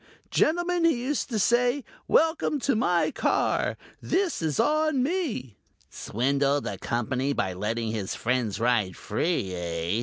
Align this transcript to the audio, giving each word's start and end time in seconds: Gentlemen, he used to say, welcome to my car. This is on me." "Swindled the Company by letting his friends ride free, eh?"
Gentlemen, 0.31 0.83
he 0.83 1.03
used 1.03 1.29
to 1.29 1.37
say, 1.37 1.83
welcome 2.07 2.59
to 2.61 2.75
my 2.75 3.11
car. 3.11 3.77
This 4.01 4.41
is 4.41 4.59
on 4.59 5.03
me." 5.03 5.57
"Swindled 5.91 6.63
the 6.63 6.79
Company 6.79 7.33
by 7.33 7.53
letting 7.53 7.91
his 7.91 8.15
friends 8.15 8.59
ride 8.59 8.97
free, 8.97 9.53
eh?" 9.53 9.99